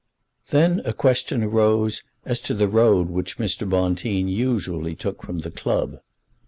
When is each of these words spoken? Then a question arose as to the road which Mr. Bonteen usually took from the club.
Then 0.49 0.81
a 0.83 0.93
question 0.93 1.43
arose 1.43 2.01
as 2.25 2.39
to 2.41 2.55
the 2.55 2.67
road 2.67 3.11
which 3.11 3.37
Mr. 3.37 3.69
Bonteen 3.69 4.27
usually 4.27 4.95
took 4.95 5.21
from 5.21 5.41
the 5.41 5.51
club. 5.51 6.01